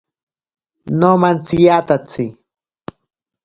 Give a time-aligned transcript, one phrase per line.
[0.99, 2.25] Nomantsiyatatsi.